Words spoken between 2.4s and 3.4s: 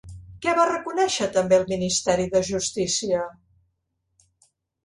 Justícia?